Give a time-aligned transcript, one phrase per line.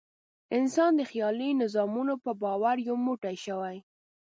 [0.57, 3.77] انسان د خیالي نظامونو په باور یو موټی شوی.